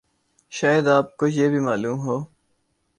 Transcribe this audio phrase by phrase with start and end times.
[0.51, 2.17] شاید آپ کو یہ بھی معلوم ہو